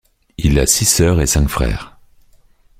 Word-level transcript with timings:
Il 0.39 0.57
a 0.57 0.65
six 0.65 0.85
sœurs 0.85 1.21
et 1.21 1.27
cinq 1.27 1.47
frères. 1.47 1.99